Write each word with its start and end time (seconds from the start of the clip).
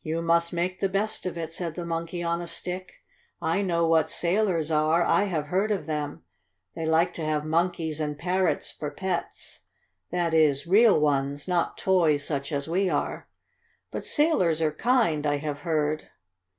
"You 0.00 0.22
must 0.22 0.50
make 0.54 0.80
the 0.80 0.88
best 0.88 1.26
of 1.26 1.36
it," 1.36 1.52
said 1.52 1.74
the 1.74 1.84
Monkey 1.84 2.22
on 2.22 2.40
a 2.40 2.46
Stick. 2.46 3.02
"I 3.42 3.60
know 3.60 3.86
what 3.86 4.08
sailors 4.08 4.70
are 4.70 5.04
I 5.04 5.24
have 5.24 5.48
heard 5.48 5.70
of 5.70 5.84
them. 5.84 6.22
They 6.74 6.86
like 6.86 7.12
to 7.12 7.24
have 7.26 7.44
monkeys 7.44 8.00
and 8.00 8.18
parrots 8.18 8.72
for 8.72 8.90
pets 8.90 9.64
that 10.10 10.32
is, 10.32 10.66
real 10.66 10.98
ones, 10.98 11.46
not 11.46 11.76
toys 11.76 12.24
such 12.24 12.50
as 12.50 12.66
we 12.66 12.88
are. 12.88 13.28
But 13.90 14.06
sailors 14.06 14.62
are 14.62 14.72
kind, 14.72 15.26
I 15.26 15.36
have 15.36 15.58
heard." 15.58 16.08